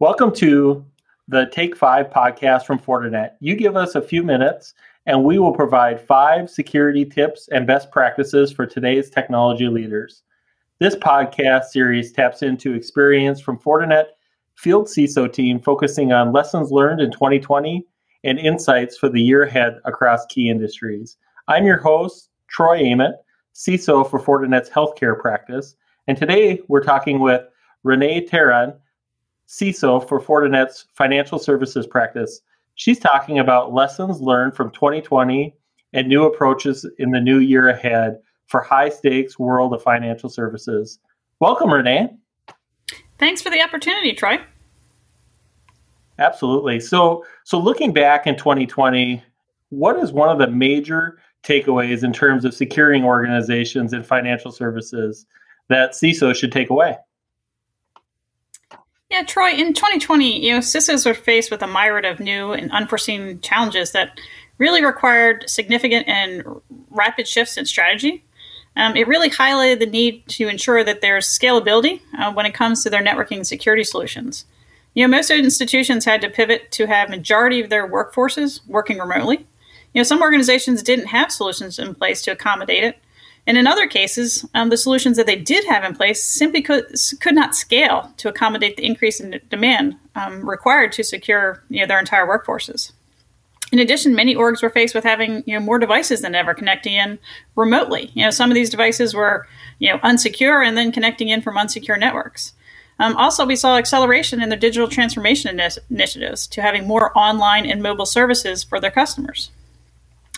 [0.00, 0.84] Welcome to
[1.28, 3.34] the Take Five podcast from Fortinet.
[3.38, 4.74] You give us a few minutes
[5.06, 10.24] and we will provide five security tips and best practices for today's technology leaders.
[10.80, 14.06] This podcast series taps into experience from Fortinet
[14.56, 17.86] field CISO team focusing on lessons learned in 2020
[18.24, 21.18] and insights for the year ahead across key industries.
[21.46, 23.14] I'm your host, Troy Ament,
[23.54, 25.76] CISO for Fortinet's healthcare practice,
[26.08, 27.42] and today we're talking with
[27.84, 28.74] Renee Tarun,
[29.54, 32.40] CISO for Fortinet's financial services practice.
[32.74, 35.54] She's talking about lessons learned from 2020
[35.92, 40.98] and new approaches in the new year ahead for high stakes world of financial services.
[41.38, 42.08] Welcome, Renee.
[43.18, 44.40] Thanks for the opportunity, Troy.
[46.18, 46.80] Absolutely.
[46.80, 49.22] So, so looking back in 2020,
[49.68, 55.26] what is one of the major takeaways in terms of securing organizations and financial services
[55.68, 56.96] that CISO should take away?
[59.14, 62.68] Yeah, Troy, in 2020, you know, CISOs were faced with a myriad of new and
[62.72, 64.18] unforeseen challenges that
[64.58, 66.42] really required significant and
[66.90, 68.24] rapid shifts in strategy.
[68.74, 72.82] Um, it really highlighted the need to ensure that there's scalability uh, when it comes
[72.82, 74.46] to their networking and security solutions.
[74.94, 79.46] You know, most institutions had to pivot to have majority of their workforces working remotely.
[79.92, 82.98] You know, some organizations didn't have solutions in place to accommodate it,
[83.46, 86.86] and in other cases, um, the solutions that they did have in place simply could,
[87.20, 91.86] could not scale to accommodate the increase in demand um, required to secure you know,
[91.86, 92.92] their entire workforces.
[93.70, 96.94] In addition, many orgs were faced with having you know more devices than ever connecting
[96.94, 97.18] in
[97.56, 98.10] remotely.
[98.14, 99.46] You know, some of these devices were
[99.78, 102.52] you know unsecure and then connecting in from unsecure networks.
[103.00, 107.82] Um, also, we saw acceleration in their digital transformation initiatives to having more online and
[107.82, 109.50] mobile services for their customers.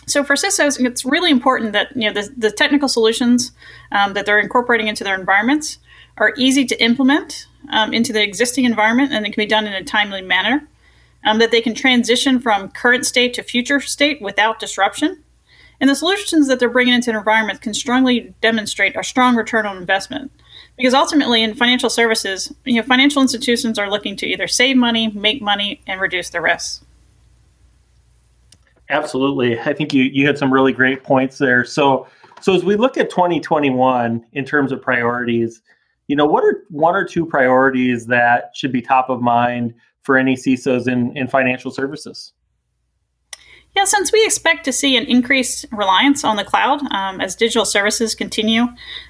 [0.07, 3.51] So for CISOs, it's really important that you know the, the technical solutions
[3.91, 5.79] um, that they're incorporating into their environments
[6.17, 9.73] are easy to implement um, into the existing environment, and it can be done in
[9.73, 10.67] a timely manner.
[11.25, 15.23] Um, that they can transition from current state to future state without disruption,
[15.81, 19.65] and the solutions that they're bringing into an environment can strongly demonstrate a strong return
[19.65, 20.31] on investment.
[20.77, 25.07] Because ultimately, in financial services, you know, financial institutions are looking to either save money,
[25.09, 26.85] make money, and reduce the risks.
[28.89, 29.59] Absolutely.
[29.59, 31.65] I think you, you had some really great points there.
[31.65, 32.07] So
[32.41, 35.61] so as we look at 2021 in terms of priorities,
[36.07, 40.17] you know, what are one or two priorities that should be top of mind for
[40.17, 42.33] any CISOs in, in financial services?
[43.75, 47.65] Yeah, since we expect to see an increased reliance on the cloud um, as digital
[47.65, 48.67] services continue,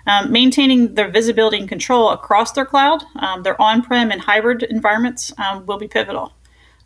[0.07, 4.63] um, maintaining their visibility and control across their cloud, um, their on prem and hybrid
[4.63, 6.33] environments um, will be pivotal.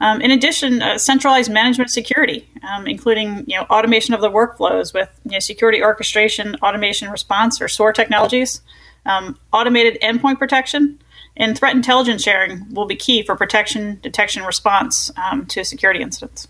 [0.01, 4.93] Um, in addition, uh, centralized management security, um, including you know automation of the workflows
[4.93, 8.61] with you know, security orchestration, automation response, or SOAR technologies,
[9.05, 10.99] um, automated endpoint protection,
[11.37, 16.47] and threat intelligence sharing will be key for protection, detection, response um, to security incidents.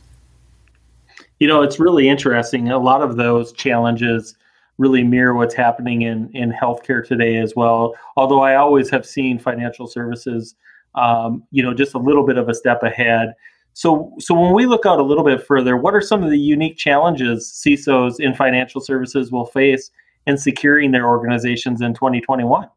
[1.40, 2.72] You know, it's really interesting.
[2.72, 4.36] A lot of those challenges
[4.78, 7.96] really mirror what's happening in in healthcare today as well.
[8.16, 10.56] Although I always have seen financial services
[10.96, 13.34] um, you know, just a little bit of a step ahead.
[13.74, 16.40] So, so when we look out a little bit further, what are some of the
[16.40, 19.92] unique challenges CISOs in financial services will face
[20.28, 22.68] in securing their organizations in 2021?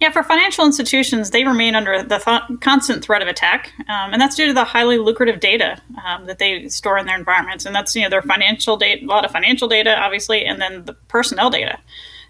[0.00, 4.20] Yeah, for financial institutions, they remain under the th- constant threat of attack, um, and
[4.20, 7.74] that's due to the highly lucrative data um, that they store in their environments, and
[7.74, 10.94] that's you know their financial data, a lot of financial data, obviously, and then the
[11.08, 11.78] personnel data.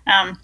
[0.09, 0.37] Um,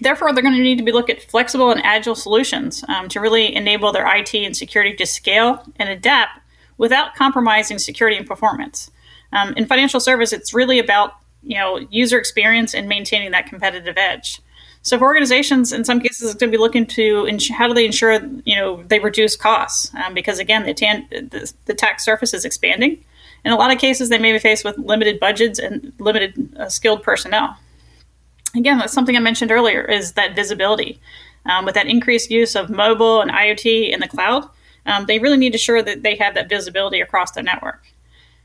[0.00, 3.20] Therefore, they're going to need to be look at flexible and agile solutions um, to
[3.20, 6.40] really enable their IT and security to scale and adapt
[6.78, 8.90] without compromising security and performance.
[9.32, 11.12] Um, in financial service, it's really about
[11.42, 14.40] you know user experience and maintaining that competitive edge.
[14.82, 17.74] So for organizations, in some cases, it's going to be looking to ins- how do
[17.74, 22.00] they ensure you know they reduce costs um, because again the, tan- the, the attack
[22.00, 23.04] surface is expanding.
[23.44, 26.68] In a lot of cases, they may be faced with limited budgets and limited uh,
[26.68, 27.56] skilled personnel
[28.54, 31.00] again, that's something I mentioned earlier is that visibility.
[31.46, 34.48] Um, with that increased use of mobile and IoT in the cloud,
[34.86, 37.82] um, they really need to ensure that they have that visibility across their network.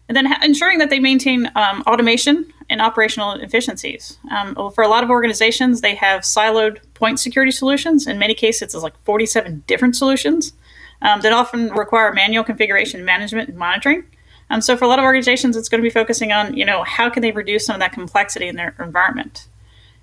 [0.07, 4.18] And then ha- ensuring that they maintain um, automation and operational efficiencies.
[4.31, 8.07] Um, for a lot of organizations, they have siloed point security solutions.
[8.07, 10.53] In many cases, it's like 47 different solutions
[11.01, 14.03] um, that often require manual configuration management and monitoring.
[14.50, 16.83] Um, so for a lot of organizations, it's going to be focusing on, you know,
[16.83, 19.47] how can they reduce some of that complexity in their environment.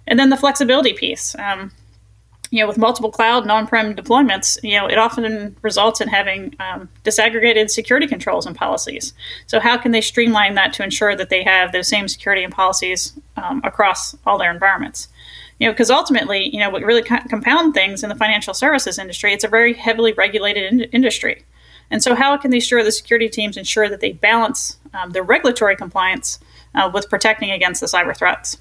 [0.06, 1.34] And then the flexibility piece.
[1.38, 1.72] Um,
[2.52, 6.54] you know, with multiple cloud and on-prem deployments, you know, it often results in having
[6.60, 9.14] um, disaggregated security controls and policies.
[9.46, 12.52] So, how can they streamline that to ensure that they have those same security and
[12.52, 15.08] policies um, across all their environments?
[15.58, 19.32] You know, because ultimately, you know, what really compound things in the financial services industry,
[19.32, 21.44] it's a very heavily regulated in- industry.
[21.90, 25.22] And so, how can they ensure the security teams ensure that they balance um, their
[25.22, 26.38] regulatory compliance
[26.74, 28.58] uh, with protecting against the cyber threats?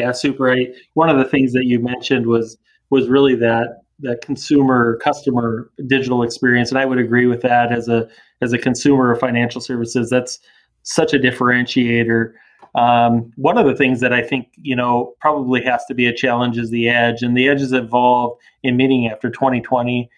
[0.00, 0.44] Yeah, super.
[0.44, 0.68] Right.
[0.94, 2.56] One of the things that you mentioned was
[2.90, 7.88] was really that that consumer customer digital experience, and I would agree with that as
[7.88, 8.08] a
[8.40, 10.10] as a consumer of financial services.
[10.10, 10.38] That's
[10.82, 12.32] such a differentiator.
[12.74, 16.14] Um, one of the things that I think you know probably has to be a
[16.14, 20.10] challenge is the edge, and the edge has evolved in meaning after 2020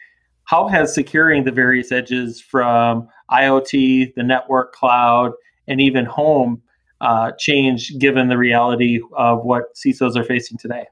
[0.45, 5.33] how has securing the various edges from IoT, the network, cloud,
[5.69, 6.61] and even home
[7.03, 10.87] uh, changed given the reality of what CISOs are facing today?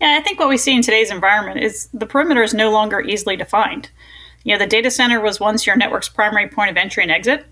[0.00, 3.00] Yeah, I think what we see in today's environment is the perimeter is no longer
[3.00, 3.90] easily defined.
[4.42, 7.46] You know, the data center was once your network's primary point of entry and exit,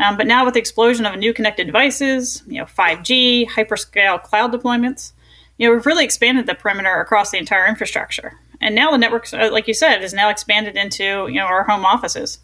[0.00, 4.52] um, but now with the explosion of new connected devices, you know, 5G, hyperscale cloud
[4.52, 5.12] deployments,
[5.56, 8.40] you know, we've really expanded the perimeter across the entire infrastructure.
[8.60, 11.64] And now the network, uh, like you said, is now expanded into you know our
[11.64, 12.38] home offices,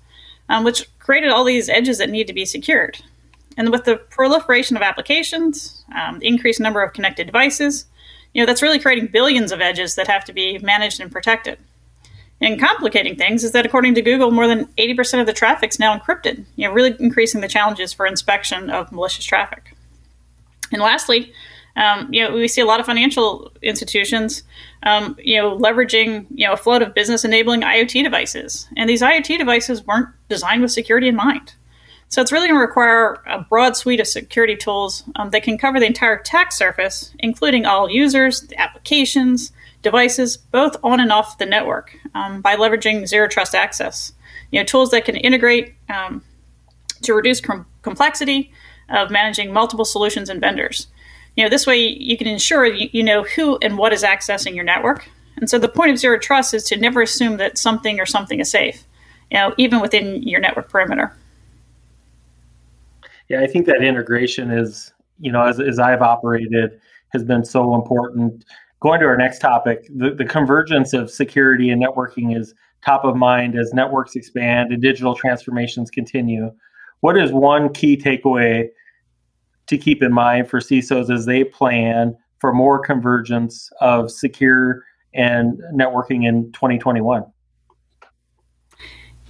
[0.48, 3.02] um, which created all these edges that need to be secured.
[3.60, 7.84] And with the proliferation of applications, um, the increased number of connected devices,
[8.32, 11.58] you know that's really creating billions of edges that have to be managed and protected.
[12.40, 15.78] And complicating things is that according to Google, more than 80% of the traffic is
[15.78, 19.76] now encrypted, you know, really increasing the challenges for inspection of malicious traffic.
[20.72, 21.30] And lastly,
[21.76, 24.42] um, you know, we see a lot of financial institutions,
[24.84, 29.02] um, you know, leveraging you know a flood of business enabling IoT devices, and these
[29.02, 31.52] IoT devices weren't designed with security in mind.
[32.10, 35.56] So it's really going to require a broad suite of security tools um, that can
[35.56, 39.52] cover the entire attack surface, including all users, applications,
[39.82, 44.12] devices, both on and off the network, um, by leveraging zero trust access.
[44.50, 46.24] You know, tools that can integrate um,
[47.02, 48.52] to reduce com- complexity
[48.88, 50.88] of managing multiple solutions and vendors.
[51.36, 54.56] You know, this way you can ensure you, you know who and what is accessing
[54.56, 55.08] your network.
[55.36, 58.40] And so the point of zero trust is to never assume that something or something
[58.40, 58.82] is safe,
[59.30, 61.16] you know, even within your network perimeter.
[63.30, 66.80] Yeah, I think that integration is, you know, as, as I've operated,
[67.12, 68.44] has been so important.
[68.80, 72.54] Going to our next topic, the, the convergence of security and networking is
[72.84, 76.50] top of mind as networks expand and digital transformations continue.
[77.00, 78.68] What is one key takeaway
[79.68, 84.82] to keep in mind for CISOs as they plan for more convergence of secure
[85.14, 87.24] and networking in 2021?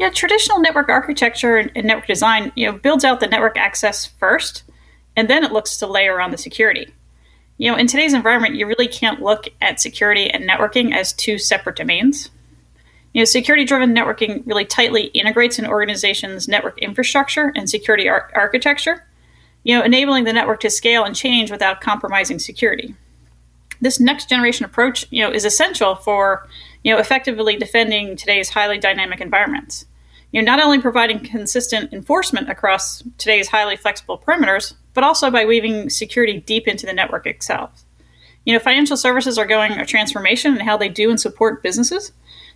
[0.01, 4.63] Yeah, traditional network architecture and network design, you know, builds out the network access first,
[5.15, 6.95] and then it looks to layer on the security.
[7.59, 11.37] You know, in today's environment, you really can't look at security and networking as two
[11.37, 12.31] separate domains.
[13.13, 19.05] You know, security-driven networking really tightly integrates an organization's network infrastructure and security ar- architecture,
[19.65, 22.95] you know, enabling the network to scale and change without compromising security.
[23.83, 26.49] This next generation approach, you know, is essential for,
[26.85, 29.85] you know, effectively defending today's highly dynamic environments.
[30.33, 35.45] You know, not only providing consistent enforcement across today's highly flexible perimeters, but also by
[35.45, 37.85] weaving security deep into the network itself.
[38.45, 42.13] You know, financial services are going a transformation in how they do and support businesses,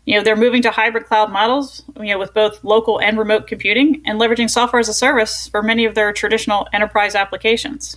[0.06, 3.46] you know, they're moving to hybrid cloud models, you know, with both local and remote
[3.46, 7.96] computing and leveraging software as a service for many of their traditional enterprise applications.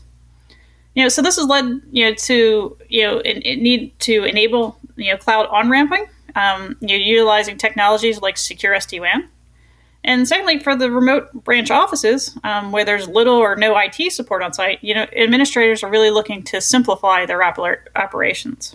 [0.95, 4.23] You know, so this has led, you know, to, you know, it, it need to
[4.23, 9.28] enable, you know, cloud on-ramping, um, you know, utilizing technologies like secure SD-WAN.
[10.07, 14.42] And secondly, for the remote branch offices, um, where there's little or no IT support
[14.42, 18.73] on site, you know, administrators are really looking to simplify their oper- operations.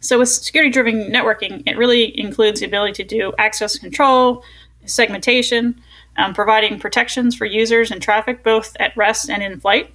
[0.00, 4.44] So with security driven networking, it really includes the ability to do access control,
[4.84, 5.80] segmentation,
[6.18, 9.90] um, providing protections for users and traffic both at rest and in flight.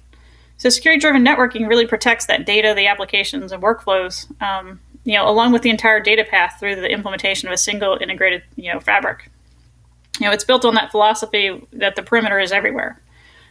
[0.58, 5.28] So security driven networking really protects that data, the applications, and workflows, um, you know,
[5.28, 8.80] along with the entire data path through the implementation of a single integrated, you know,
[8.80, 9.30] fabric.
[10.22, 13.02] You know, it's built on that philosophy that the perimeter is everywhere.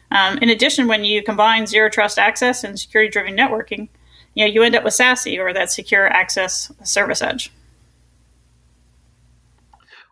[0.10, 3.90] Um, in addition, when you combine zero trust access and security driven networking,
[4.36, 7.52] you know, you end up with SASE or that secure access service edge.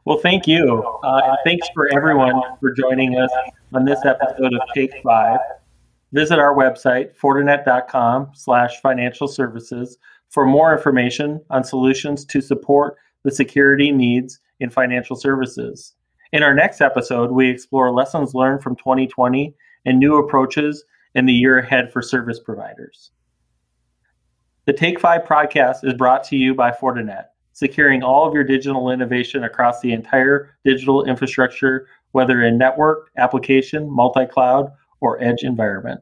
[0.04, 0.84] Well, thank you.
[1.02, 3.32] Uh, and thanks for everyone for joining us
[3.72, 5.40] on this episode of Take Five.
[6.12, 9.98] Visit our website, fortinet.com slash financial services
[10.28, 15.94] for more information on solutions to support the security needs in financial services.
[16.32, 19.56] In our next episode, we explore lessons learned from 2020
[19.86, 20.84] and new approaches
[21.16, 23.10] in the year ahead for service providers.
[24.66, 28.92] The Take Five podcast is brought to you by Fortinet, securing all of your digital
[28.92, 34.72] innovation across the entire digital infrastructure, whether in network, application, multi cloud,
[35.02, 36.00] or edge environment.